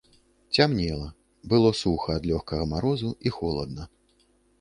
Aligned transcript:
Цямнела, 0.55 1.09
было 1.51 1.69
суха 1.81 2.15
ад 2.21 2.25
лёгкага 2.31 2.65
марозу 2.73 3.13
і 3.29 3.35
холадна. 3.37 3.87